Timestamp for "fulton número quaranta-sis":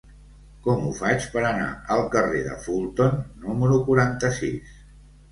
2.63-4.73